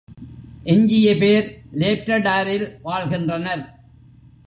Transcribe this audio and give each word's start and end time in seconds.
எஞ்சிய 0.63 1.17
பேர் 1.17 1.47
லேப்ரடாரில் 1.73 2.67
வாழ்கின்றனர். 2.81 3.63